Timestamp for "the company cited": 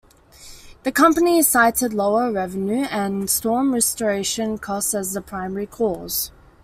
0.81-1.93